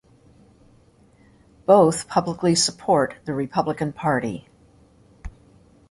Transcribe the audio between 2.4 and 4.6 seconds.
support the Republican party.